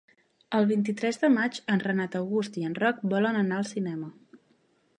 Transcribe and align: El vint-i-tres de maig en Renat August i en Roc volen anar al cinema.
El 0.59 0.63
vint-i-tres 0.69 1.19
de 1.23 1.29
maig 1.33 1.59
en 1.75 1.83
Renat 1.83 2.17
August 2.21 2.57
i 2.63 2.65
en 2.71 2.73
Roc 2.85 3.05
volen 3.15 3.39
anar 3.43 3.61
al 3.61 3.69
cinema. 3.75 4.11